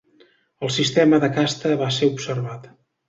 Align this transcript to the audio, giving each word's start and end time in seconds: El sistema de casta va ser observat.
El 0.67 0.71
sistema 0.77 1.19
de 1.25 1.29
casta 1.35 1.75
va 1.83 1.91
ser 1.99 2.11
observat. 2.15 2.67